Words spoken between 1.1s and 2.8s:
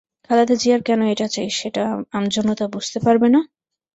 এটা চাই, সেটা আমজনতা